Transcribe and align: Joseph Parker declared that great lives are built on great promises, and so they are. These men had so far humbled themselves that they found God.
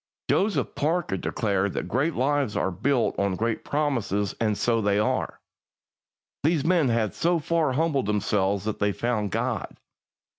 Joseph 0.31 0.73
Parker 0.73 1.15
declared 1.15 1.73
that 1.73 1.87
great 1.87 2.15
lives 2.15 2.57
are 2.57 2.71
built 2.71 3.13
on 3.19 3.35
great 3.35 3.63
promises, 3.63 4.33
and 4.41 4.57
so 4.57 4.81
they 4.81 4.97
are. 4.97 5.39
These 6.41 6.65
men 6.65 6.89
had 6.89 7.13
so 7.13 7.37
far 7.37 7.73
humbled 7.73 8.07
themselves 8.07 8.65
that 8.65 8.79
they 8.79 8.93
found 8.93 9.29
God. 9.29 9.77